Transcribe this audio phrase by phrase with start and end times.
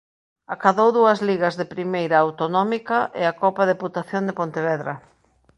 [0.55, 4.93] Acadou dúas ligas de Primeira Autonómica e a Copa Deputación de Pontevedra.